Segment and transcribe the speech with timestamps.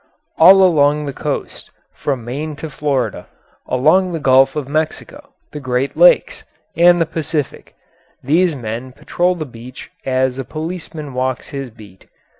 [0.39, 3.27] All along the coast, from Maine to Florida,
[3.67, 6.43] along the Gulf of Mexico, the Great Lakes,
[6.75, 7.75] and the Pacific,
[8.23, 12.07] these men patrol the beach as a policeman walks his beat.